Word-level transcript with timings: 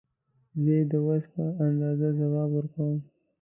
زه 0.63 0.71
یې 0.77 0.79
د 0.91 0.93
وس 1.05 1.23
په 1.33 1.43
اندازه 1.67 2.07
ځواب 2.19 2.49
ورکوم. 2.53 2.97